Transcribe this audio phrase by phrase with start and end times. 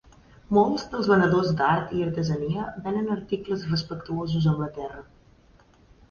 [0.57, 5.05] Molts dels venedors d'art i artesania venen articles respectuosos amb la Terra.